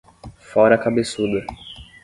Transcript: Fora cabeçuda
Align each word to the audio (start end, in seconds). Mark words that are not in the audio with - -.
Fora 0.51 0.79
cabeçuda 0.83 1.45